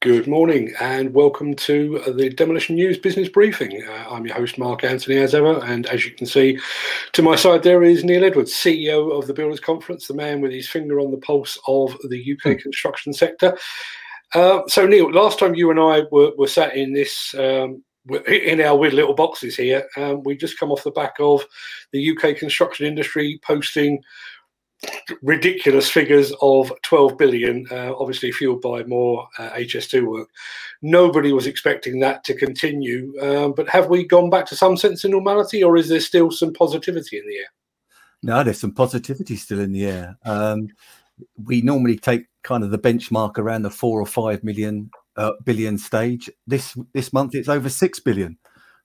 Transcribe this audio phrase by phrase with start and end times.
[0.00, 3.86] Good morning and welcome to the Demolition News Business Briefing.
[3.86, 5.62] Uh, I'm your host, Mark Anthony, as ever.
[5.62, 6.58] And as you can see
[7.12, 10.52] to my side, there is Neil Edwards, CEO of the Builders Conference, the man with
[10.52, 12.62] his finger on the pulse of the UK hmm.
[12.62, 13.58] construction sector.
[14.34, 17.34] Uh, so, Neil, last time you and I were, were sat in this.
[17.34, 17.84] Um,
[18.26, 21.44] in our weird little boxes here, um, we just come off the back of
[21.92, 24.02] the UK construction industry posting
[25.22, 30.28] ridiculous figures of 12 billion, uh, obviously fueled by more uh, HS2 work.
[30.82, 33.12] Nobody was expecting that to continue.
[33.20, 36.30] Um, but have we gone back to some sense of normality, or is there still
[36.30, 37.52] some positivity in the air?
[38.22, 40.18] No, there's some positivity still in the air.
[40.24, 40.68] Um,
[41.44, 45.76] we normally take kind of the benchmark around the four or five million uh, billion
[45.76, 46.30] stage.
[46.46, 48.38] This this month it's over six billion.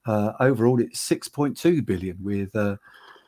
[0.06, 2.78] Uh, overall, it's 6.2 billion with uh,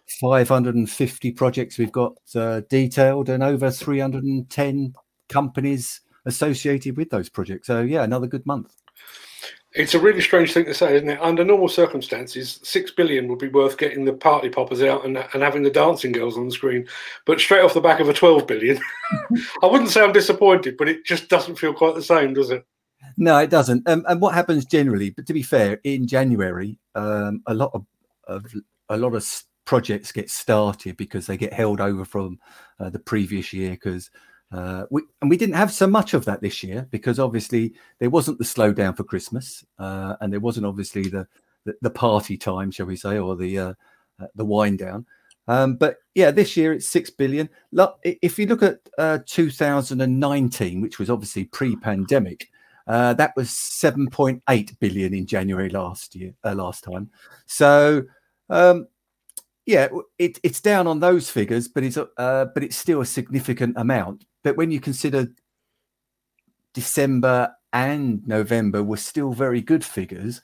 [0.08, 4.94] 550 projects we've got uh, detailed and over 310
[5.30, 7.68] companies associated with those projects.
[7.68, 8.74] So, yeah, another good month.
[9.74, 11.22] It's a really strange thing to say, isn't it?
[11.22, 15.44] Under normal circumstances, six billion would be worth getting the party poppers out and, and
[15.44, 16.88] having the dancing girls on the screen.
[17.26, 18.80] But straight off the back of a 12 billion,
[19.64, 22.66] I wouldn't say I'm disappointed, but it just doesn't feel quite the same, does it?
[23.18, 23.88] No, it doesn't.
[23.88, 27.86] Um, and what happens generally, but to be fair, in January, um, a lot of,
[28.28, 28.46] of
[28.90, 29.24] a lot of
[29.68, 32.40] projects get started because they get held over from
[32.80, 34.10] uh, the previous year because
[34.54, 38.10] uh, we and we didn't have so much of that this year because obviously there
[38.10, 41.28] wasn't the slowdown for Christmas uh, and there wasn't obviously the,
[41.66, 43.74] the, the party time, shall we say, or the uh,
[44.20, 45.06] uh, the wind down.
[45.50, 47.50] Um, but yeah, this year it's six billion.
[47.72, 52.50] Look, if you look at uh, 2019, which was obviously pre-pandemic,
[52.88, 57.10] uh, that was 7.8 billion in January last year, last time.
[57.46, 58.04] So
[58.50, 58.88] um,
[59.68, 63.76] yeah, it, it's down on those figures, but it's uh, but it's still a significant
[63.78, 64.24] amount.
[64.42, 65.28] But when you consider
[66.74, 70.42] December and November were still very good figures,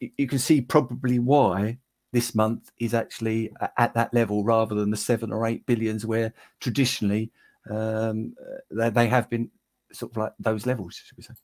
[0.00, 1.76] you can see probably why
[2.14, 6.32] this month is actually at that level rather than the seven or eight billions where
[6.60, 7.30] traditionally
[7.70, 8.34] um,
[8.70, 9.50] they have been
[9.92, 11.34] sort of like those levels, should we say?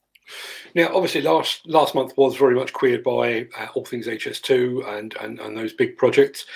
[0.75, 5.15] Now, obviously, last last month was very much queered by uh, all things HS2 and,
[5.21, 6.47] and and those big projects.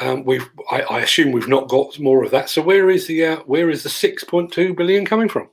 [0.00, 2.48] Um, we've, I, I, assume, we've not got more of that.
[2.48, 5.48] So, where is the uh, where is the six point two billion coming from?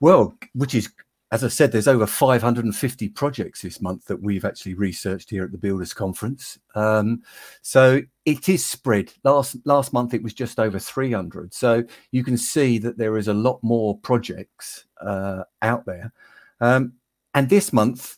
[0.00, 0.90] Well, which is,
[1.30, 5.52] as I said, there's over 550 projects this month that we've actually researched here at
[5.52, 6.58] the Builders Conference.
[6.74, 7.22] Um,
[7.60, 9.12] so it is spread.
[9.24, 11.52] Last last month it was just over 300.
[11.52, 16.12] So you can see that there is a lot more projects uh, out there.
[16.60, 16.94] Um,
[17.34, 18.16] and this month,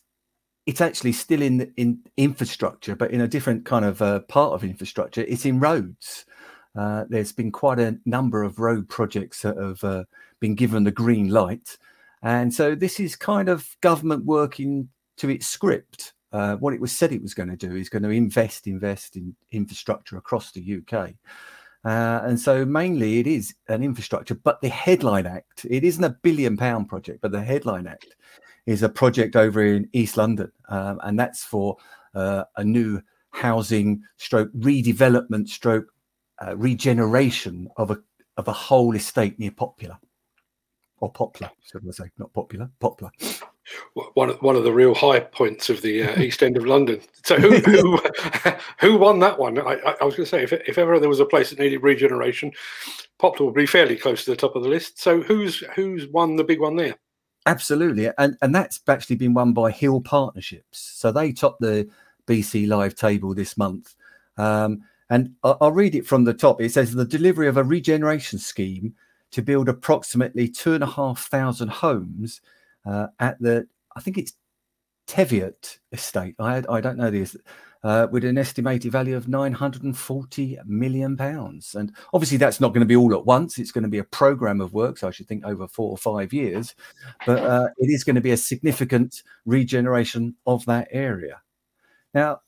[0.65, 4.63] it's actually still in in infrastructure, but in a different kind of uh, part of
[4.63, 5.21] infrastructure.
[5.21, 6.25] It's in roads.
[6.75, 10.03] Uh, there's been quite a number of road projects that have uh,
[10.39, 11.77] been given the green light,
[12.21, 16.13] and so this is kind of government working to its script.
[16.31, 19.15] Uh, what it was said it was going to do is going to invest, invest
[19.15, 21.13] in infrastructure across the UK.
[21.85, 26.17] Uh, and so mainly it is an infrastructure, but the headline act, it isn't a
[26.23, 28.15] billion pound project, but the headline act
[28.65, 30.51] is a project over in East London.
[30.69, 31.77] Um, and that's for
[32.15, 33.01] uh, a new
[33.31, 35.91] housing stroke redevelopment stroke
[36.45, 37.97] uh, regeneration of a
[38.37, 39.97] of a whole estate near Popular
[40.97, 43.11] or Poplar, should I say, not popular, Poplar
[44.13, 47.01] one of, one of the real high points of the uh, East End of London.
[47.23, 47.99] So who who,
[48.79, 49.59] who won that one?
[49.59, 51.83] I, I was going to say if, if ever there was a place that needed
[51.83, 52.51] regeneration,
[53.19, 54.99] Poplar would be fairly close to the top of the list.
[54.99, 56.95] So who's who's won the big one there?
[57.45, 60.79] Absolutely, and and that's actually been won by Hill Partnerships.
[60.79, 61.89] So they topped the
[62.27, 63.95] BC Live table this month.
[64.37, 66.61] Um, and I'll, I'll read it from the top.
[66.61, 68.95] It says the delivery of a regeneration scheme
[69.31, 72.41] to build approximately two and a half thousand homes
[72.85, 74.33] uh, at the, I think it's
[75.07, 76.35] Teviot estate.
[76.39, 77.35] I, I don't know this,
[77.83, 81.75] uh, with an estimated value of 940 million pounds.
[81.75, 83.57] And obviously, that's not going to be all at once.
[83.57, 86.31] It's going to be a program of works, I should think, over four or five
[86.33, 86.75] years.
[87.25, 91.41] But uh, it is going to be a significant regeneration of that area.
[92.13, 92.41] Now,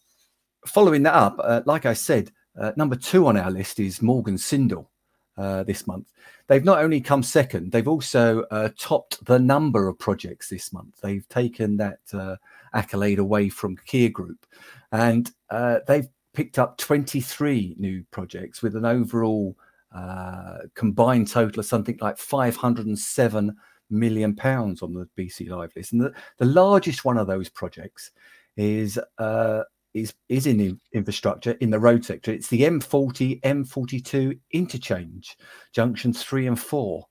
[0.66, 4.38] following that up, uh, like I said, uh, number two on our list is Morgan
[4.38, 4.90] Sindall
[5.38, 6.12] uh, this month.
[6.48, 11.00] They've not only come second, they've also uh, topped the number of projects this month.
[11.02, 12.36] They've taken that uh,
[12.74, 14.46] accolade away from Kier Group,
[14.92, 19.58] and uh, they've picked up 23 new projects with an overall
[19.94, 23.56] uh, combined total of something like 507
[23.90, 25.94] million pounds on the BC Live list.
[25.94, 28.12] And the, the largest one of those projects
[28.58, 29.62] is uh,
[29.96, 32.32] is is in infrastructure in the road sector.
[32.32, 35.38] It's the M40 M42 interchange
[35.72, 37.08] junctions three and four,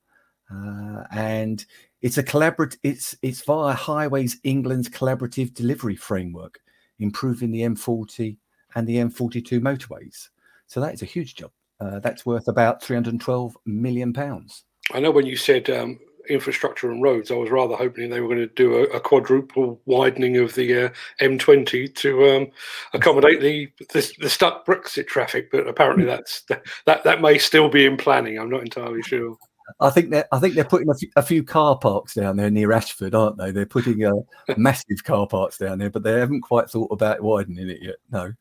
[0.54, 1.64] uh, and
[2.02, 2.76] It's a collaborative.
[2.82, 6.60] It's it's via Highways England's collaborative delivery framework,
[6.98, 8.36] improving the M40
[8.75, 10.28] and the M42 motorways.
[10.66, 11.50] So that is a huge job.
[11.81, 14.64] Uh, that's worth about 312 million pounds.
[14.92, 15.98] I know when you said um,
[16.29, 19.81] infrastructure and roads, I was rather hoping they were going to do a, a quadruple
[19.87, 20.88] widening of the uh,
[21.21, 22.50] M20 to um,
[22.93, 25.50] accommodate the, the, the stuck Brexit traffic.
[25.50, 26.43] But apparently, that's
[26.87, 28.38] that that may still be in planning.
[28.38, 29.37] I'm not entirely sure.
[29.81, 32.50] I think they're I think they're putting a few, a few car parks down there
[32.50, 33.50] near Ashford, aren't they?
[33.50, 34.12] They're putting uh,
[34.56, 37.97] massive car parks down there, but they haven't quite thought about widening it yet.
[38.11, 38.32] No.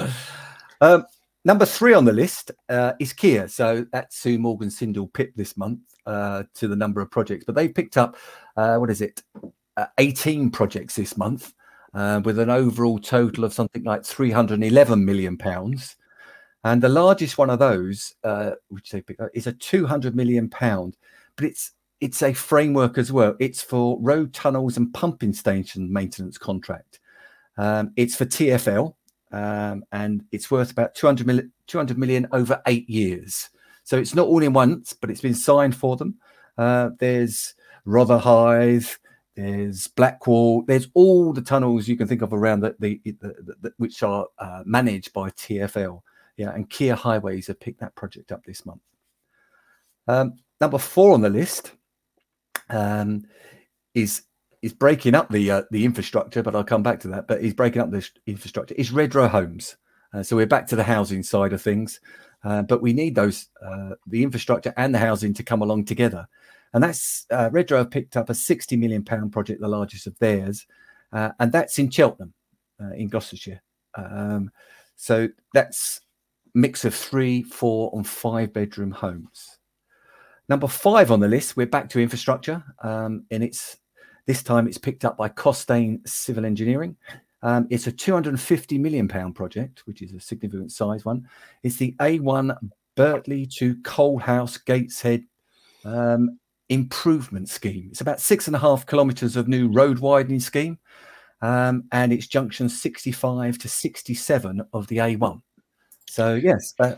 [0.80, 1.04] um,
[1.44, 3.50] number three on the list uh, is Kier.
[3.50, 7.54] So that's who Morgan Sindall PIP this month uh, to the number of projects, but
[7.54, 8.16] they've picked up
[8.56, 9.22] uh, what is it,
[9.76, 11.54] uh, 18 projects this month.
[11.94, 15.96] Uh, with an overall total of something like 311 million pounds,
[16.62, 20.50] and the largest one of those, uh, which they pick up, is a 200 million
[20.50, 20.98] pound,
[21.34, 23.34] but it's it's a framework as well.
[23.40, 27.00] It's for road tunnels and pumping station maintenance contract.
[27.56, 28.94] Um, it's for TFL,
[29.32, 33.50] um, and it's worth about 200 million, 200 million over eight years.
[33.84, 36.16] So it's not all in once, but it's been signed for them.
[36.56, 37.54] Uh, there's
[37.86, 38.88] Rotherhithe,
[39.34, 43.72] there's Blackwall, there's all the tunnels you can think of around the, the, the, the
[43.78, 46.02] which are uh, managed by TFL.
[46.36, 48.82] Yeah, and Kier Highways have picked that project up this month.
[50.06, 51.72] Um, number four on the list
[52.70, 53.24] um,
[53.94, 54.22] is
[54.62, 57.28] is breaking up the uh, the infrastructure, but I'll come back to that.
[57.28, 58.74] But he's breaking up the infrastructure.
[58.76, 59.76] Is Redrow Homes.
[60.12, 62.00] Uh, so we're back to the housing side of things,
[62.42, 66.26] uh, but we need those uh, the infrastructure and the housing to come along together.
[66.72, 70.18] And that's uh, Redrow have picked up a sixty million pound project, the largest of
[70.18, 70.66] theirs,
[71.12, 72.32] uh, and that's in Cheltenham,
[72.96, 73.62] in Gloucestershire.
[73.94, 74.50] Um,
[74.96, 76.00] so that's
[76.54, 79.58] mix of three, four, and five bedroom homes.
[80.48, 83.76] Number five on the list, we're back to infrastructure, um, and it's
[84.28, 86.94] this time it's picked up by Costain Civil Engineering.
[87.42, 91.26] Um, it's a 250 million pound project, which is a significant size one.
[91.62, 92.54] It's the A1
[92.94, 95.24] Birtley to Coalhouse Gateshead
[95.86, 96.38] um,
[96.68, 97.88] improvement scheme.
[97.90, 100.78] It's about six and a half kilometres of new road widening scheme,
[101.40, 105.40] um, and it's junction 65 to 67 of the A1.
[106.06, 106.96] So yes, uh,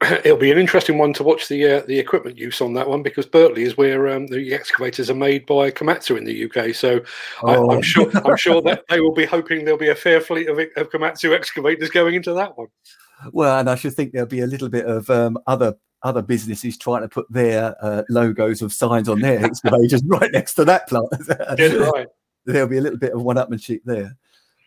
[0.24, 3.02] it'll be an interesting one to watch the uh, the equipment use on that one
[3.02, 6.74] because Birtley is where um, the excavators are made by Komatsu in the UK.
[6.74, 7.00] So
[7.42, 7.70] oh.
[7.70, 10.48] I, am sure I'm sure that they will be hoping there'll be a fair fleet
[10.48, 12.68] of, of Komatsu excavators going into that one.
[13.32, 16.78] Well, and I should think there'll be a little bit of um, other other businesses
[16.78, 20.88] trying to put their uh, logos of signs on their excavators right next to that
[20.88, 21.08] plant.
[21.58, 22.08] yeah, right.
[22.46, 24.16] There'll be a little bit of one-upmanship there.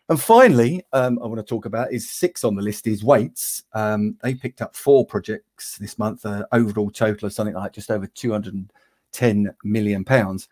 [0.09, 3.63] And finally, um, I want to talk about is six on the list is Wates.
[3.73, 7.89] Um, they picked up four projects this month, uh, overall total of something like just
[7.89, 10.49] over 210 million pounds.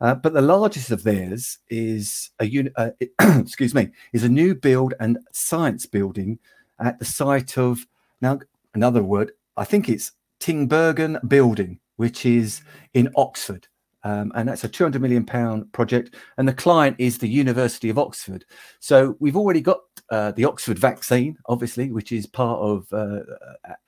[0.00, 2.90] Uh, but the largest of theirs is a unit, uh,
[3.20, 6.38] excuse me, is a new build and science building
[6.78, 7.86] at the site of
[8.20, 8.38] now
[8.74, 9.32] another word.
[9.56, 12.62] I think it's Tinbergen Building, which is
[12.94, 13.66] in Oxford.
[14.04, 16.16] Um, and that's a 200 million pound project.
[16.36, 18.44] And the client is the university of oxford.
[18.80, 23.20] So we've already got uh, the oxford vaccine obviously which is part of uh,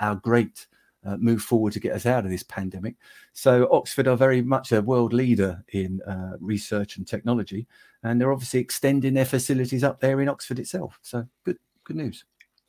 [0.01, 0.67] our great
[1.05, 2.95] uh, move forward to get us out of this pandemic.
[3.35, 7.67] So oxford are very much a world leader in uh, research and technology.
[8.03, 10.99] And they're obviously extending their facilities up there in oxford itself.
[11.03, 12.25] So good good news.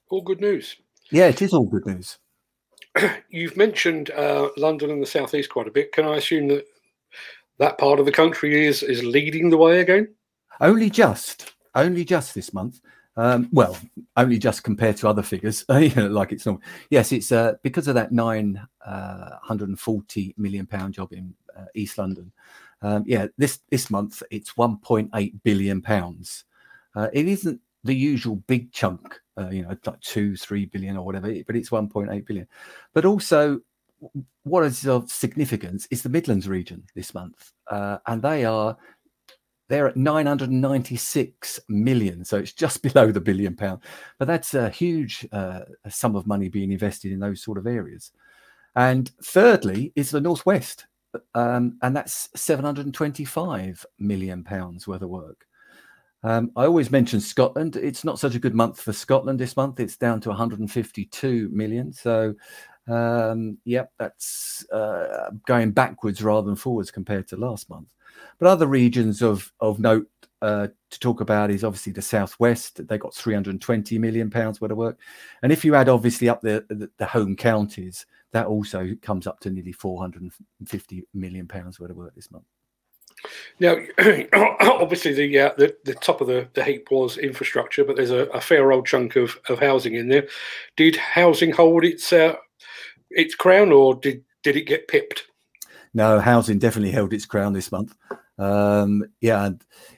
[0.10, 0.76] All good news.
[1.12, 2.18] Yeah it is all good news.
[3.30, 5.92] You've mentioned uh, london and the southeast quite a bit.
[5.92, 6.66] Can i assume that
[7.58, 10.14] that part of the country is is leading the way again?
[10.62, 12.80] Only just, only just this month.
[13.18, 13.78] Um, well,
[14.18, 16.60] only just compared to other figures, like it's not.
[16.90, 21.34] Yes, it's uh, because of that nine uh, hundred and forty million pound job in
[21.58, 22.32] uh, East London.
[22.82, 26.44] Um, yeah, this this month it's one point eight billion pounds.
[26.94, 31.06] Uh, it isn't the usual big chunk, uh, you know, like two, three billion or
[31.06, 32.48] whatever, but it's one point eight billion.
[32.94, 33.62] But also,
[34.44, 38.78] what is of significance is the Midlands region this month, uh, and they are
[39.68, 43.82] they're at 996 million, so it's just below the billion pound.
[44.20, 48.12] But that's a huge uh, sum of money being invested in those sort of areas.
[48.76, 50.86] And thirdly, is the northwest,
[51.34, 55.46] um, and that's 725 million pounds worth of work.
[56.24, 57.76] Um, I always mention Scotland.
[57.76, 59.80] It's not such a good month for Scotland this month.
[59.80, 61.94] It's down to 152 million.
[61.94, 62.34] So
[62.88, 67.88] um, yep, that's uh, going backwards rather than forwards compared to last month.
[68.40, 70.08] But other regions of of note
[70.42, 72.88] uh, to talk about is obviously the southwest.
[72.88, 75.00] They got 320 million pounds worth of work,
[75.42, 79.40] and if you add obviously up the, the, the home counties, that also comes up
[79.42, 82.46] to nearly 450 million pounds worth of work this month.
[83.60, 83.78] Now,
[84.62, 88.26] obviously, the, uh, the the top of the, the heap was infrastructure, but there's a,
[88.28, 90.28] a, fair old chunk of, of housing in there.
[90.76, 92.36] Did housing hold its uh,
[93.10, 95.24] its crown, or did did it get pipped?
[95.94, 97.96] No, housing definitely held its crown this month.
[98.38, 99.52] Um, yeah,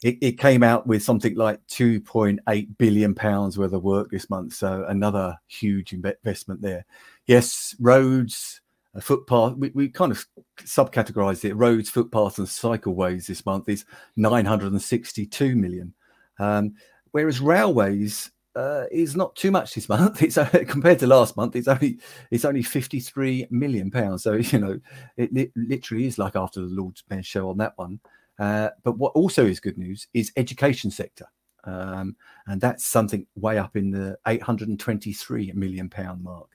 [0.03, 4.53] it, it came out with something like 2.8 billion pounds worth of work this month.
[4.53, 6.85] So another huge investment there.
[7.25, 8.61] Yes, roads,
[8.93, 9.55] a footpath.
[9.55, 10.25] We, we kind of
[10.59, 11.55] subcategorized it.
[11.55, 13.85] Roads, footpaths, and cycleways this month is
[14.17, 15.93] 962 million.
[16.37, 16.75] Um,
[17.11, 20.21] whereas railways uh, is not too much this month.
[20.27, 21.55] It's uh, compared to last month.
[21.55, 21.99] It's only
[22.31, 24.23] it's only fifty three million pounds.
[24.23, 24.79] So you know,
[25.15, 27.99] it, it, literally is like after the Lord's Mayor show on that one.
[28.39, 31.25] Uh, but what also is good news is education sector,
[31.63, 32.15] um,
[32.47, 36.49] and that's something way up in the eight hundred and twenty three million pound mark.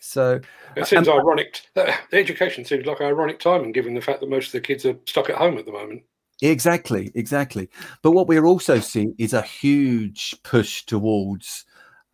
[0.00, 0.40] So
[0.76, 1.62] it seems ironic.
[1.74, 4.96] The education seems like ironic timing, given the fact that most of the kids are
[5.06, 6.02] stuck at home at the moment.
[6.44, 7.70] Exactly, exactly.
[8.02, 11.64] But what we're also seeing is a huge push towards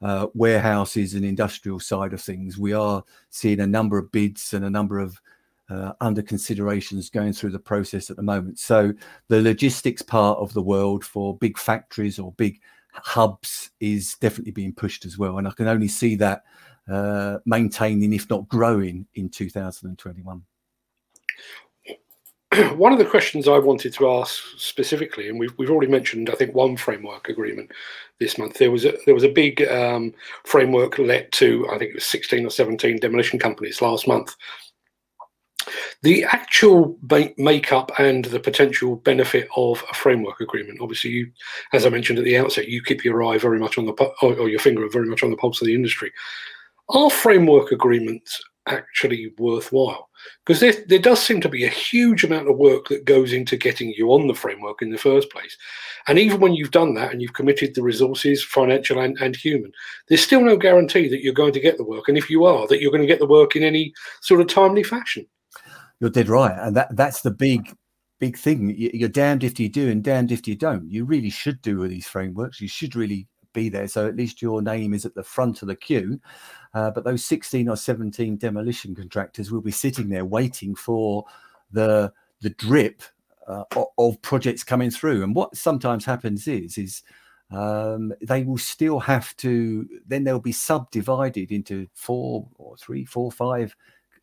[0.02, 2.56] uh, warehouses and industrial side of things.
[2.56, 5.20] We are seeing a number of bids and a number of
[5.68, 8.60] uh, under considerations going through the process at the moment.
[8.60, 8.92] So
[9.26, 12.60] the logistics part of the world for big factories or big
[12.92, 16.44] hubs is definitely being pushed as well, and I can only see that
[16.88, 20.42] uh, maintaining, if not growing, in 2021.
[22.74, 26.34] one of the questions I wanted to ask specifically, and we've, we've already mentioned, I
[26.34, 27.70] think, one framework agreement
[28.18, 28.58] this month.
[28.58, 30.12] There was a, there was a big um,
[30.44, 34.34] framework let to, I think it was 16 or 17 demolition companies last month.
[36.02, 36.98] The actual
[37.36, 40.80] makeup and the potential benefit of a framework agreement.
[40.80, 41.30] Obviously, you,
[41.72, 43.92] as I mentioned at the outset, you keep your eye very much on the
[44.22, 46.10] or your finger very much on the pulse of the industry.
[46.88, 50.08] Are framework agreements actually worthwhile?
[50.44, 53.56] Because there, there does seem to be a huge amount of work that goes into
[53.56, 55.56] getting you on the framework in the first place.
[56.08, 59.72] And even when you've done that and you've committed the resources, financial and, and human,
[60.08, 62.08] there's still no guarantee that you're going to get the work.
[62.08, 64.48] And if you are, that you're going to get the work in any sort of
[64.48, 65.26] timely fashion.
[66.00, 66.56] You're dead right.
[66.58, 67.74] And that that's the big
[68.18, 68.74] big thing.
[68.76, 70.90] You're damned if you do and damned if you don't.
[70.90, 72.60] You really should do with these frameworks.
[72.60, 73.88] You should really be there.
[73.88, 76.20] So at least your name is at the front of the queue.
[76.72, 81.24] Uh, but those 16 or 17 demolition contractors will be sitting there waiting for
[81.72, 82.12] the
[82.42, 83.02] the drip
[83.46, 83.64] uh,
[83.98, 85.22] of projects coming through.
[85.22, 87.02] And what sometimes happens is is
[87.50, 89.88] um, they will still have to.
[90.06, 93.74] Then they'll be subdivided into four or three, four, five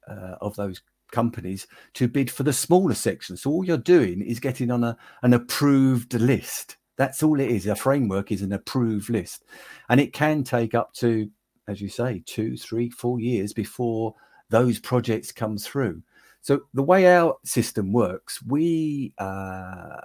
[0.08, 3.38] uh, of those companies to bid for the smaller section.
[3.38, 6.78] So all you're doing is getting on a an approved list.
[6.96, 7.68] That's all it is.
[7.68, 9.44] A framework is an approved list,
[9.90, 11.30] and it can take up to
[11.68, 14.16] as you say, two, three, four years before
[14.50, 16.02] those projects come through.
[16.42, 19.98] So the way our system works, we uh,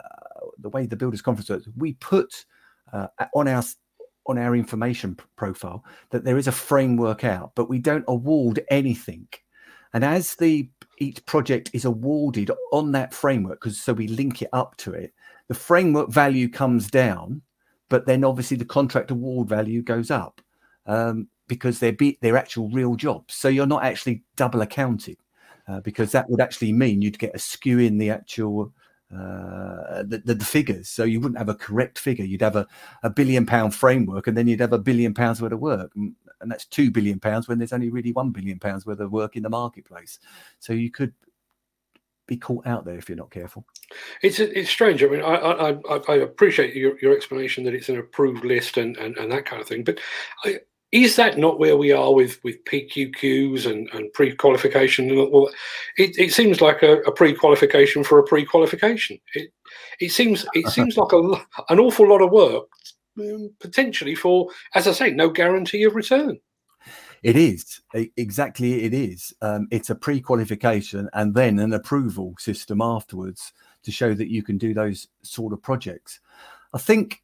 [0.58, 2.44] the way the Builders Conference works, we put
[2.92, 3.62] uh, on our
[4.26, 9.28] on our information profile that there is a framework out, but we don't award anything.
[9.94, 14.48] And as the each project is awarded on that framework, because so we link it
[14.52, 15.12] up to it,
[15.48, 17.42] the framework value comes down,
[17.88, 20.40] but then obviously the contract award value goes up.
[20.86, 23.34] Um, because they're be, they're actual real jobs.
[23.34, 25.18] So you're not actually double accounted
[25.68, 28.72] uh, because that would actually mean you'd get a skew in the actual
[29.14, 30.88] uh, the, the, the, figures.
[30.88, 32.24] So you wouldn't have a correct figure.
[32.24, 32.66] You'd have a,
[33.02, 36.14] a billion pound framework, and then you'd have a billion pounds worth of work, and,
[36.40, 39.36] and that's two billion pounds when there's only really one billion pounds worth of work
[39.36, 40.18] in the marketplace.
[40.58, 41.12] So you could
[42.26, 43.66] be caught out there if you're not careful.
[44.22, 45.04] It's it's strange.
[45.04, 48.96] I mean, I I, I appreciate your, your explanation that it's an approved list and,
[48.96, 50.00] and, and that kind of thing, but
[50.46, 50.60] I,
[50.92, 55.08] is that not where we are with with PQQs and, and pre-qualification?
[55.10, 55.50] And all
[55.96, 59.18] it, it seems like a, a, pre-qualification for a pre-qualification.
[59.34, 59.52] It
[60.00, 61.18] it seems it seems like a,
[61.70, 62.68] an awful lot of work
[63.18, 66.38] um, potentially for as i say no guarantee of return.
[67.22, 67.80] It is.
[68.16, 69.32] Exactly it is.
[69.42, 73.52] Um, it's a pre-qualification and then an approval system afterwards
[73.84, 76.18] to show that you can do those sort of projects.
[76.74, 77.22] I think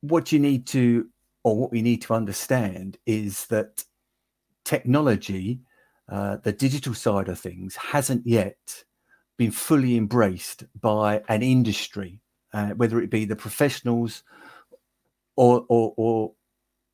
[0.00, 1.08] what you need to
[1.44, 3.84] or what we need to understand is that
[4.64, 5.60] technology,
[6.08, 8.84] uh, the digital side of things, hasn't yet
[9.36, 12.20] been fully embraced by an industry,
[12.52, 14.22] uh, whether it be the professionals
[15.36, 16.32] or or or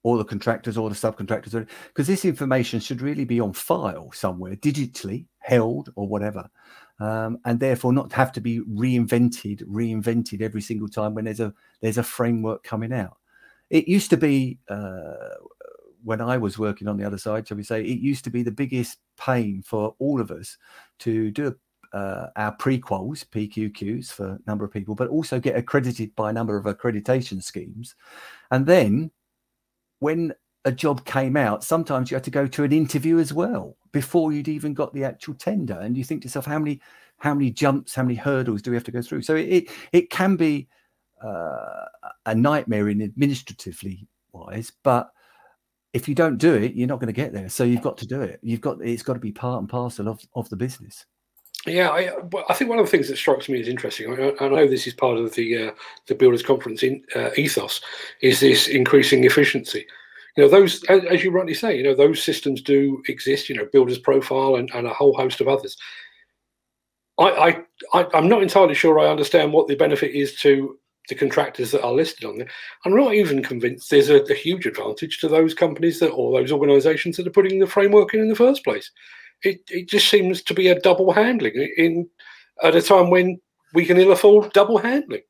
[0.02, 4.56] or the contractors or the subcontractors, because this information should really be on file somewhere,
[4.56, 6.48] digitally held or whatever,
[7.00, 11.52] um, and therefore not have to be reinvented, reinvented every single time when there's a
[11.82, 13.19] there's a framework coming out.
[13.70, 15.14] It used to be uh,
[16.02, 18.42] when I was working on the other side, shall we say, it used to be
[18.42, 20.56] the biggest pain for all of us
[21.00, 21.54] to do
[21.92, 26.32] uh, our prequels, PQQs for a number of people, but also get accredited by a
[26.32, 27.94] number of accreditation schemes.
[28.50, 29.10] And then
[29.98, 30.32] when
[30.64, 34.32] a job came out, sometimes you had to go to an interview as well before
[34.32, 35.78] you'd even got the actual tender.
[35.80, 36.80] And you think to yourself, how many
[37.18, 39.22] how many jumps, how many hurdles do we have to go through?
[39.22, 40.68] So it it can be
[41.22, 41.86] uh,
[42.26, 45.10] a nightmare in administratively wise, but
[45.92, 47.48] if you don't do it, you're not going to get there.
[47.48, 48.40] So you've got to do it.
[48.42, 51.04] You've got it's got to be part and parcel of, of the business.
[51.66, 52.10] Yeah, I,
[52.48, 54.86] I think one of the things that strikes me as interesting, I, I know this
[54.86, 55.70] is part of the uh,
[56.06, 57.82] the Builders Conference in, uh, ethos,
[58.22, 59.86] is this increasing efficiency.
[60.36, 63.48] You know, those as you rightly say, you know, those systems do exist.
[63.48, 65.76] You know, Builders Profile and, and a whole host of others.
[67.18, 67.62] I,
[67.92, 70.78] I, I'm not entirely sure I understand what the benefit is to
[71.10, 72.48] the contractors that are listed on there.
[72.86, 76.50] I'm not even convinced there's a, a huge advantage to those companies that or those
[76.50, 78.90] organisations that are putting the framework in in the first place
[79.42, 82.08] it, it just seems to be a double handling in
[82.62, 83.40] at a time when
[83.74, 85.22] we can ill afford double handling.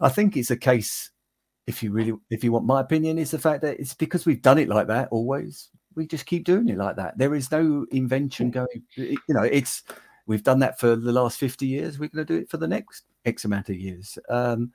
[0.00, 1.10] I think it's a case,
[1.66, 4.42] if you really, if you want my opinion, is the fact that it's because we've
[4.42, 5.70] done it like that always.
[5.94, 7.16] We just keep doing it like that.
[7.16, 8.52] There is no invention hmm.
[8.52, 8.82] going.
[8.96, 9.82] You know, it's
[10.26, 11.98] we've done that for the last fifty years.
[11.98, 14.18] We're going to do it for the next X amount of years.
[14.28, 14.72] Um,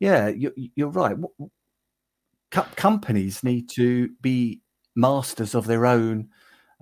[0.00, 1.16] yeah, you're, you're right.
[2.50, 4.60] companies need to be
[4.94, 6.28] masters of their own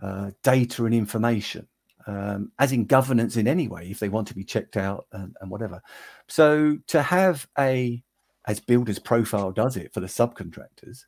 [0.02, 1.66] uh, data and information,
[2.06, 5.35] um, as in governance in any way, if they want to be checked out and,
[5.40, 5.80] and whatever.
[6.28, 8.02] So to have a,
[8.46, 11.04] as Builders Profile does it for the subcontractors,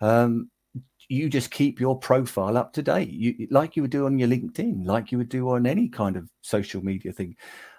[0.00, 0.50] um,
[1.10, 4.28] you just keep your profile up to date, you, like you would do on your
[4.28, 7.34] LinkedIn, like you would do on any kind of social media thing,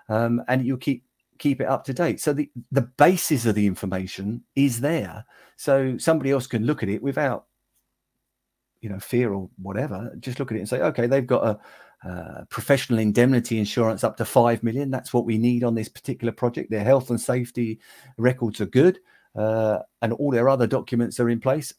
[0.10, 1.06] um, and you keep
[1.40, 2.20] keep it up to date.
[2.20, 6.90] So the the basis of the information is there, so somebody else can look at
[6.90, 7.46] it without
[8.82, 10.14] you know fear or whatever.
[10.20, 14.18] Just look at it and say okay they've got a uh, professional indemnity insurance up
[14.18, 14.92] to 5 million.
[14.92, 16.72] That's what we need on this particular project.
[16.72, 17.80] Their health and safety
[18.18, 19.00] records are good
[19.36, 21.74] uh, and all their other documents are in place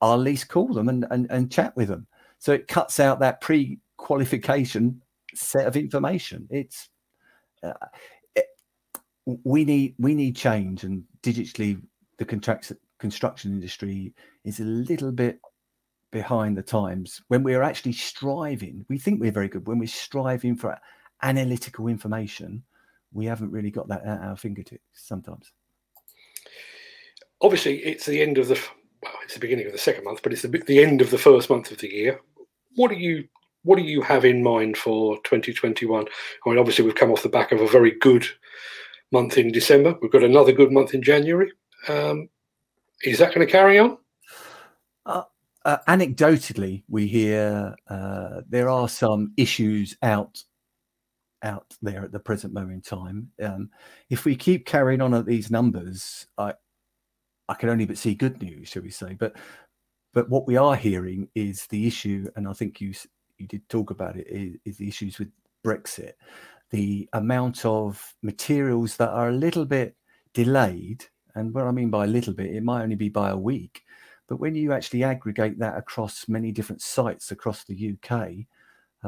[0.00, 2.06] i'll at least call them and, and, and chat with them.
[2.38, 5.00] So it cuts out that pre-qualification
[5.34, 6.46] set of information.
[6.50, 6.88] It's
[7.62, 7.72] uh,
[9.44, 11.80] we need we need change and digitally
[12.18, 15.40] the contracts construction industry is a little bit
[16.12, 17.20] behind the times.
[17.28, 19.66] When we're actually striving we think we're very good.
[19.66, 20.78] When we're striving for
[21.22, 22.62] analytical information
[23.12, 25.50] we haven't really got that at our fingertips sometimes.
[27.40, 28.62] Obviously it's the end of the
[29.02, 31.18] well it's the beginning of the second month but it's the, the end of the
[31.18, 32.20] first month of the year.
[32.74, 33.28] What do you
[33.62, 37.28] what do you have in mind for 2021 i mean obviously we've come off the
[37.28, 38.26] back of a very good
[39.12, 39.96] month in december.
[40.00, 41.52] We've got another good month in january.
[41.88, 42.28] Um,
[43.02, 43.98] is that going to carry on?
[45.04, 45.22] Uh,
[45.64, 50.42] uh, anecdotally, we hear uh, there are some issues out
[51.42, 53.30] out there at the present moment in time.
[53.42, 53.70] Um,
[54.10, 56.54] if we keep carrying on at these numbers, I
[57.48, 59.14] I can only but see good news, shall we say?
[59.18, 59.36] But
[60.12, 62.92] but what we are hearing is the issue, and I think you
[63.38, 65.28] you did talk about it, is, is the issues with
[65.64, 66.12] Brexit,
[66.70, 69.94] the amount of materials that are a little bit
[70.32, 71.04] delayed,
[71.34, 73.82] and what I mean by a little bit, it might only be by a week
[74.28, 78.30] but when you actually aggregate that across many different sites across the UK,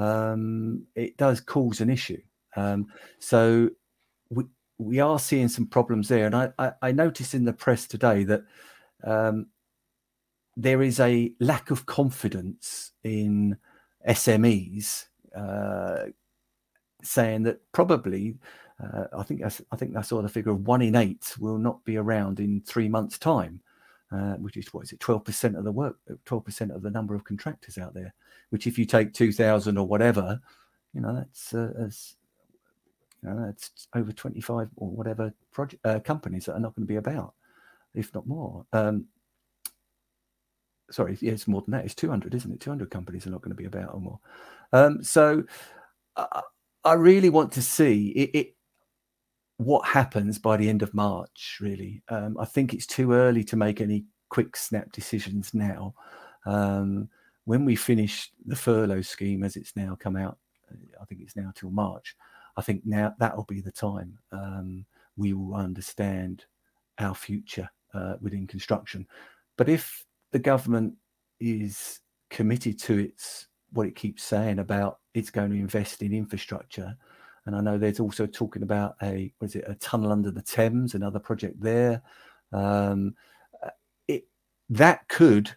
[0.01, 2.20] um, it does cause an issue.
[2.57, 2.87] Um,
[3.18, 3.70] so
[4.79, 8.25] we are seeing some problems there, and I, I, I noticed in the press today
[8.25, 8.45] that
[9.05, 9.47] um,
[10.57, 13.57] there is a lack of confidence in
[14.09, 16.07] SMEs, uh,
[17.03, 18.37] saying that probably.
[18.81, 21.59] Uh, I think I, I think I saw the figure of one in eight will
[21.59, 23.61] not be around in three months' time
[24.12, 26.91] uh, which is what is it, twelve percent of the work, twelve percent of the
[26.91, 28.14] number of contractors out there.
[28.51, 30.41] Which, if you take two thousand or whatever,
[30.95, 32.14] you know that's uh, as,
[33.22, 36.87] you know that's over twenty five or whatever project uh, companies that are not going
[36.87, 37.35] to be about,
[37.94, 38.64] if not more.
[38.72, 39.07] Um,
[40.90, 41.85] sorry, yeah, it's more than that.
[41.85, 42.61] It's two hundred, isn't it?
[42.61, 44.20] Two hundred companies are not going to be about or more.
[44.72, 45.44] Um, so,
[46.16, 46.42] I,
[46.85, 48.54] I really want to see it, it
[49.57, 52.02] what happens by the end of March, really.
[52.09, 55.94] Um, I think it's too early to make any quick snap decisions now.
[56.46, 57.09] Um,
[57.44, 60.38] when we finish the furlough scheme as it's now come out,
[61.00, 62.14] I think it's now till March.
[62.59, 64.85] I think now that'll be the time um,
[65.16, 66.44] we will understand
[66.99, 69.07] our future uh, within construction.
[69.57, 70.94] But if the government
[71.40, 76.97] is committed to its what it keeps saying about it's going to invest in infrastructure,
[77.47, 80.94] and I know there's also talking about a was it a tunnel under the Thames,
[80.94, 82.03] another project there.
[82.53, 83.14] Um,
[84.09, 84.25] it
[84.71, 85.55] that could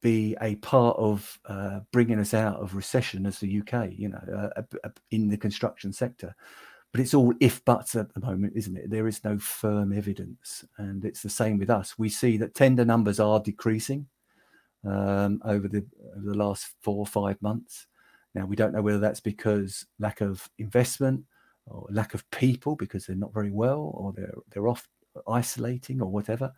[0.00, 4.50] be a part of uh, bringing us out of recession as the UK, you know,
[4.56, 6.34] uh, uh, in the construction sector.
[6.92, 8.90] But it's all if buts at the moment, isn't it?
[8.90, 10.64] There is no firm evidence.
[10.78, 11.98] And it's the same with us.
[11.98, 14.06] We see that tender numbers are decreasing
[14.84, 15.84] um, over, the,
[16.16, 17.86] over the last four or five months.
[18.34, 21.24] Now, we don't know whether that's because lack of investment
[21.66, 24.88] or lack of people because they're not very well or they're, they're off
[25.26, 26.52] isolating or whatever.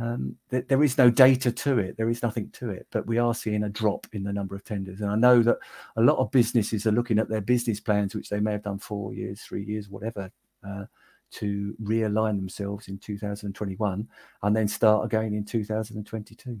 [0.00, 1.96] Um, th- there is no data to it.
[1.96, 4.64] There is nothing to it, but we are seeing a drop in the number of
[4.64, 5.00] tenders.
[5.00, 5.58] And I know that
[5.96, 8.78] a lot of businesses are looking at their business plans, which they may have done
[8.78, 10.30] four years, three years, whatever,
[10.66, 10.84] uh,
[11.32, 14.08] to realign themselves in 2021
[14.42, 16.60] and then start again in 2022.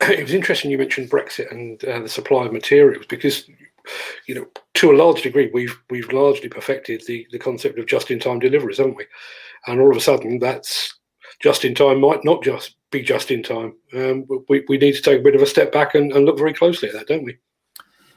[0.00, 3.48] It was interesting you mentioned Brexit and uh, the supply of materials because,
[4.26, 8.38] you know, to a large degree, we've we've largely perfected the the concept of just-in-time
[8.38, 9.06] deliveries, haven't we?
[9.66, 10.97] And all of a sudden, that's
[11.40, 13.74] just in time might not just be just in time.
[13.94, 16.38] Um, we, we need to take a bit of a step back and, and look
[16.38, 17.36] very closely at that, don't we?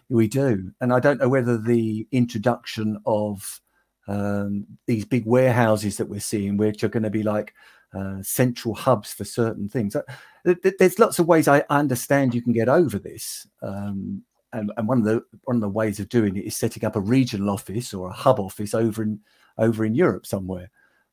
[0.09, 0.71] We do.
[0.81, 3.61] And I don't know whether the introduction of
[4.07, 7.53] um, these big warehouses that we're seeing, which are going to be like
[7.93, 9.95] uh, central hubs for certain things.
[10.43, 13.47] There's lots of ways I understand you can get over this.
[13.61, 16.83] Um, and, and, one of the one of the ways of doing it is setting
[16.83, 19.21] up a regional office or a hub office over in
[19.57, 20.69] over in Europe somewhere.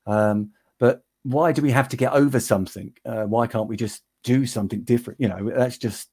[0.06, 2.92] Um, but why do we have to get over something?
[3.04, 5.20] Uh, why can't we just do something different?
[5.20, 6.08] You know, that's just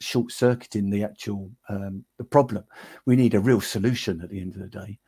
[0.00, 2.64] short circuiting the actual um, the problem.
[3.04, 4.98] We need a real solution at the end of the day.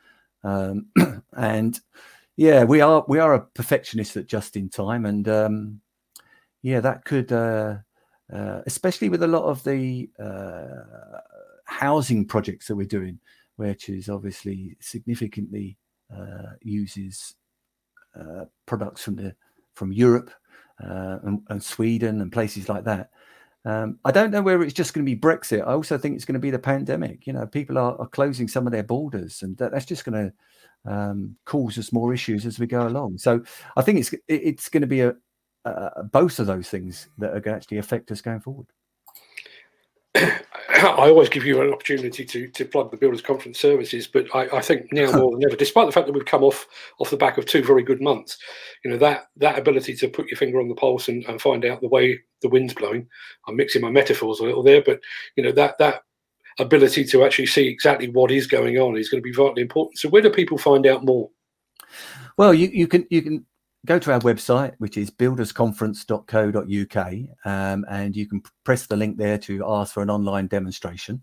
[0.44, 1.80] Um, and
[2.36, 5.80] yeah, we are we are a perfectionist at just in time, and um,
[6.60, 7.76] yeah, that could, uh,
[8.30, 11.20] uh, especially with a lot of the uh,
[11.64, 13.18] housing projects that we're doing,
[13.56, 15.78] which is obviously significantly
[16.14, 17.34] uh, uses
[18.66, 19.34] products from the
[19.74, 20.30] from Europe
[20.82, 23.10] uh, and, and, Sweden and places like that.
[23.64, 25.60] Um, I don't know whether it's just going to be Brexit.
[25.60, 27.26] I also think it's going to be the pandemic.
[27.26, 30.32] You know, people are, are closing some of their borders, and that, that's just going
[30.84, 33.18] to um, cause us more issues as we go along.
[33.18, 33.42] So
[33.76, 35.14] I think it's it's going to be a,
[35.64, 38.66] a both of those things that are going to actually affect us going forward.
[40.82, 44.58] I always give you an opportunity to to plug the Builders Conference services, but I,
[44.58, 46.66] I, think now more than ever, despite the fact that we've come off
[46.98, 48.38] off the back of two very good months,
[48.84, 51.64] you know that that ability to put your finger on the pulse and, and find
[51.64, 53.08] out the way the wind's blowing.
[53.46, 55.00] I'm mixing my metaphors a little there, but
[55.36, 56.02] you know that that
[56.60, 59.98] ability to actually see exactly what is going on is going to be vitally important.
[59.98, 61.30] So where do people find out more?
[62.36, 63.46] Well, you, you can you can
[63.86, 67.14] go to our website, which is buildersconference.co.uk,
[67.44, 71.22] um, and you can press the link there to ask for an online demonstration.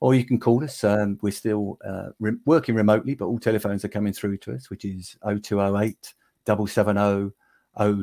[0.00, 0.82] Or you can call us.
[0.82, 4.68] Um, we're still uh, re- working remotely, but all telephones are coming through to us,
[4.68, 7.32] which is 0208 770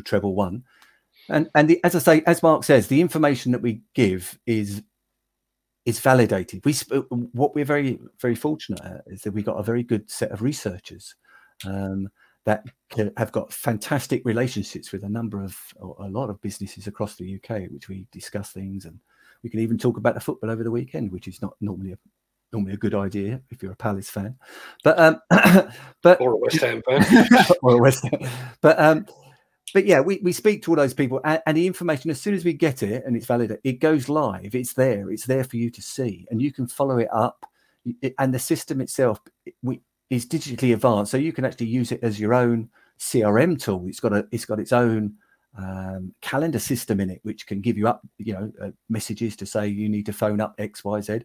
[0.03, 0.63] treble one.
[1.27, 4.81] And and the, as I say, as Mark says, the information that we give is
[5.85, 6.63] is validated.
[6.65, 6.73] We
[7.33, 10.41] what we're very very fortunate at is that we got a very good set of
[10.41, 11.15] researchers.
[11.65, 12.09] Um,
[12.45, 12.65] that
[13.17, 15.57] have got fantastic relationships with a number of
[15.99, 18.99] a lot of businesses across the UK, which we discuss things and
[19.43, 21.97] we can even talk about the football over the weekend, which is not normally a
[22.51, 24.35] normally a good idea if you're a Palace fan,
[24.83, 25.19] but um,
[26.01, 27.27] but or a West Ham fan,
[27.61, 28.29] or a West Ham.
[28.61, 29.05] But um,
[29.73, 32.33] but yeah, we, we speak to all those people, and, and, the information as soon
[32.33, 34.55] as we get it and it's valid, it goes live.
[34.55, 35.11] It's there.
[35.11, 37.45] It's there for you to see, and you can follow it up.
[38.17, 39.19] And the system itself,
[39.63, 42.69] we is digitally advanced, so you can actually use it as your own
[42.99, 43.85] CRM tool.
[43.87, 45.13] It's got a it's got its own
[45.57, 49.45] um, calendar system in it, which can give you up you know uh, messages to
[49.45, 51.19] say you need to phone up X Y Z,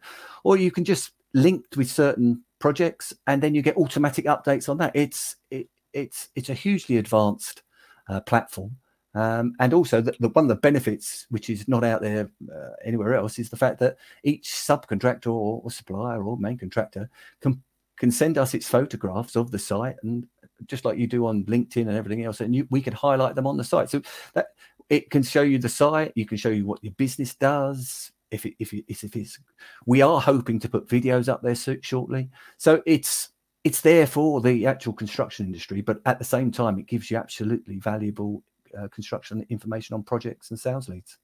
[0.45, 4.79] or you can just link with certain projects and then you get automatic updates on
[4.79, 4.93] that.
[4.95, 7.63] It's it, it's it's a hugely advanced
[8.09, 8.77] uh, platform.
[9.17, 12.71] Um, and also, the, the, one of the benefits, which is not out there uh,
[12.85, 17.09] anywhere else, is the fact that each subcontractor or, or supplier or main contractor
[17.41, 17.63] can
[17.97, 20.27] can send us its photographs of the site and
[20.67, 23.47] just like you do on LinkedIn and everything else, and you, we can highlight them
[23.47, 23.91] on the site.
[23.91, 24.01] So
[24.35, 24.49] that
[24.89, 28.11] it can show you the site, you can show you what your business does.
[28.31, 29.39] If it, if if it's,
[29.87, 32.31] we are hoping to put videos up there so, shortly.
[32.59, 33.31] So it's
[33.63, 37.17] it's there for the actual construction industry, but at the same time, it gives you
[37.17, 38.43] absolutely valuable
[38.79, 41.19] uh, construction information on projects and sales leads.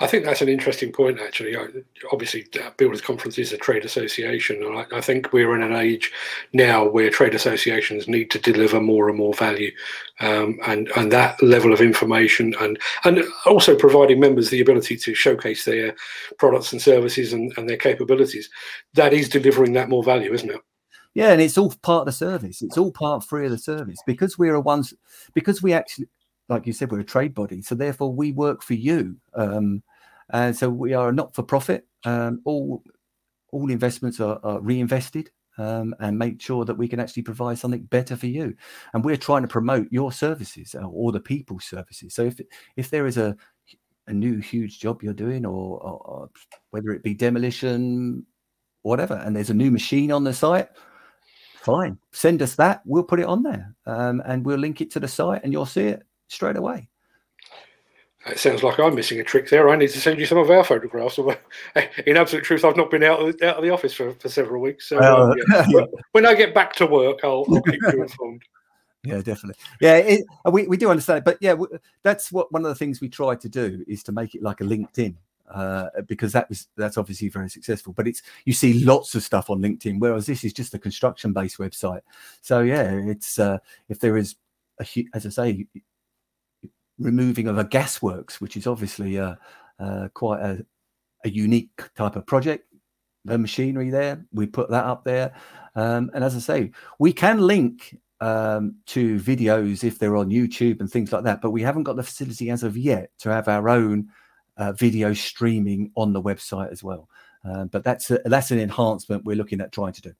[0.00, 1.56] I think that's an interesting point, actually.
[2.12, 6.12] Obviously, Builders Conference is a trade association, and I, I, think we're in an age
[6.52, 9.72] now where trade associations need to deliver more and more value,
[10.20, 15.14] um, and and that level of information, and and also providing members the ability to
[15.14, 15.94] showcase their
[16.38, 18.50] products and services and, and their capabilities.
[18.94, 20.60] That is delivering that more value, isn't it?
[21.16, 22.60] Yeah, and it's all part of the service.
[22.60, 24.92] It's all part free of the service because we're a ones
[25.32, 26.08] because we actually
[26.48, 29.16] like you said, we're a trade body, so therefore we work for you.
[29.34, 29.82] Um,
[30.30, 31.86] And so we are a not for profit.
[32.04, 32.82] Um, all
[33.52, 37.84] all investments are, are reinvested um, and make sure that we can actually provide something
[37.90, 38.56] better for you.
[38.92, 42.14] And we're trying to promote your services uh, or the people's services.
[42.14, 42.40] So if
[42.76, 43.36] if there is a
[44.08, 46.30] a new huge job you're doing, or, or, or
[46.70, 48.26] whether it be demolition,
[48.82, 50.68] whatever, and there's a new machine on the site,
[51.62, 52.82] fine, send us that.
[52.84, 55.66] We'll put it on there, um, and we'll link it to the site, and you'll
[55.66, 56.88] see it straight away.
[58.26, 59.68] It sounds like I'm missing a trick there.
[59.68, 61.18] I need to send you some of our photographs.
[62.06, 64.60] In absolute truth, I've not been out of, out of the office for, for several
[64.60, 64.88] weeks.
[64.88, 65.66] So uh, yeah.
[65.68, 65.84] yeah.
[66.10, 68.42] when I get back to work, I'll, I'll keep you informed.
[69.04, 69.54] Yeah, definitely.
[69.80, 71.54] Yeah, it, we, we do understand, it, but yeah,
[72.02, 74.60] that's what one of the things we try to do is to make it like
[74.60, 75.14] a LinkedIn
[75.48, 77.92] uh, because that was that's obviously very successful.
[77.92, 81.32] But it's you see lots of stuff on LinkedIn, whereas this is just a construction
[81.32, 82.00] based website.
[82.40, 83.58] So yeah, it's uh,
[83.88, 84.34] if there is
[84.80, 85.66] a as I say,
[86.98, 89.18] removing of a gasworks, which is obviously
[90.14, 90.64] quite a,
[91.24, 92.64] a, unique type of project.
[93.24, 95.34] The machinery there, we put that up there,
[95.74, 100.80] um, and as I say, we can link um, to videos if they're on YouTube
[100.80, 103.48] and things like that, but we haven't got the facility as of yet to have
[103.48, 104.08] our own
[104.56, 107.08] uh, video streaming on the website as well.
[107.44, 110.12] Uh, but that's a, that's an enhancement we're looking at trying to do.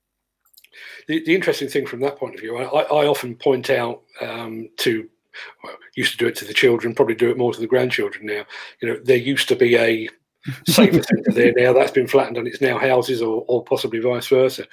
[1.09, 4.69] The, the interesting thing from that point of view, I, I often point out um,
[4.79, 5.09] to
[5.63, 8.27] well, used to do it to the children, probably do it more to the grandchildren
[8.27, 8.45] now.
[8.81, 10.09] You know, there used to be a
[10.67, 14.29] safer centre there now that's been flattened and it's now houses or, or possibly vice
[14.29, 14.67] versa.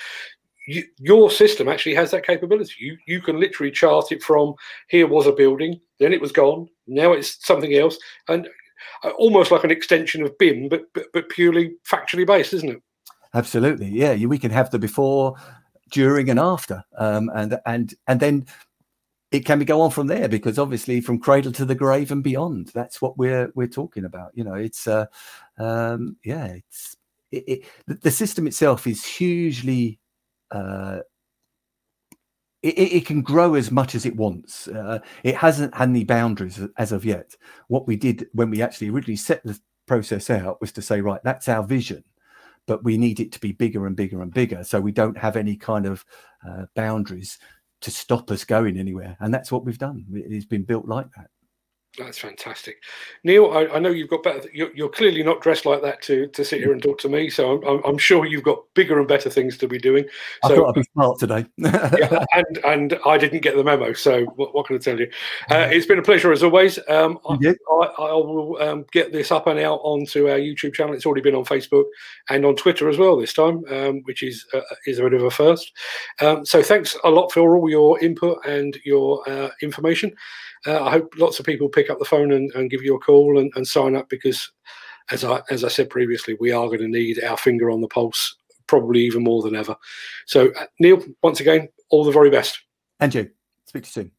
[0.67, 2.73] You, your system actually has that capability.
[2.79, 4.53] You you can literally chart it from
[4.87, 7.97] here was a building, then it was gone, now it's something else,
[8.29, 8.47] and
[9.03, 12.81] uh, almost like an extension of BIM, but but, but purely factually based, isn't it?
[13.33, 14.15] Absolutely, yeah.
[14.25, 15.35] We can have the before,
[15.91, 18.45] during, and after, um, and and and then
[19.33, 22.67] it can go on from there because obviously from cradle to the grave and beyond
[22.73, 25.05] that's what we're we're talking about you know it's uh
[25.57, 26.95] um yeah it's
[27.31, 27.43] it,
[27.87, 29.99] it, the system itself is hugely
[30.51, 30.99] uh
[32.61, 34.69] it, it, can grow as much as it wants.
[34.69, 37.35] Uh, it hasn't had any boundaries as of yet.
[37.67, 41.19] What we did when we actually originally set the process out was to say, right,
[41.25, 42.05] that's our vision,
[42.65, 44.63] but we need it to be bigger and bigger and bigger.
[44.63, 46.05] So we don't have any kind of
[46.47, 47.37] uh, boundaries
[47.83, 49.15] to stop us going anywhere.
[49.19, 50.05] And that's what we've done.
[50.11, 51.29] It's been built like that.
[51.99, 52.81] That's fantastic,
[53.23, 53.51] Neil.
[53.51, 54.49] I, I know you've got better.
[54.51, 57.29] You're, you're, clearly not dressed like that to to sit here and talk to me.
[57.29, 60.05] So I'm, I'm sure you've got bigger and better things to be doing.
[60.43, 61.45] I so, thought I'd be smart today.
[61.57, 63.93] yeah, and and I didn't get the memo.
[63.93, 65.07] So what, what can I tell you?
[65.51, 66.79] Uh, it's been a pleasure as always.
[66.89, 70.95] Um, I, I, I, will um, get this up and out onto our YouTube channel.
[70.95, 71.85] It's already been on Facebook
[72.27, 75.21] and on Twitter as well this time, um, which is uh, is a bit of
[75.21, 75.71] a first.
[76.21, 80.15] Um, so thanks a lot for all your input and your uh, information
[80.65, 82.99] uh, I hope lots of people pick up the phone and, and give you a
[82.99, 84.51] call and, and, sign up because,
[85.11, 87.87] as I as I said previously, we are going to need our finger on the
[87.87, 88.35] pulse
[88.67, 89.75] probably even more than ever.
[90.25, 92.59] So, uh, Neil, once again, all the very best.
[92.99, 93.29] And you.
[93.65, 94.11] Speak to you soon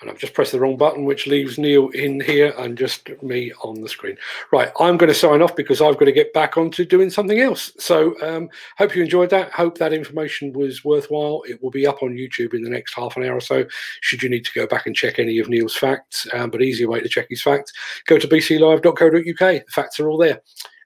[0.00, 3.52] and I've just pressed the wrong button, which leaves Neil in here and just me
[3.62, 4.16] on the screen.
[4.52, 7.40] Right, I'm going to sign off because I've got to get back onto doing something
[7.40, 7.72] else.
[7.78, 9.50] So, um, hope you enjoyed that.
[9.52, 11.42] Hope that information was worthwhile.
[11.48, 13.64] It will be up on YouTube in the next half an hour or so.
[14.02, 16.88] Should you need to go back and check any of Neil's facts, um, but easier
[16.88, 17.72] way to check his facts,
[18.06, 19.38] go to bclive.co.uk.
[19.38, 20.42] The facts are all there.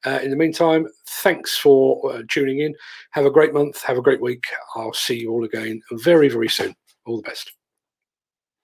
[0.06, 2.74] Uh, in the meantime, thanks for uh, tuning in.
[3.10, 3.82] Have a great month.
[3.82, 4.44] Have a great week.
[4.74, 6.74] I'll see you all again very, very soon.
[7.06, 7.59] All the best.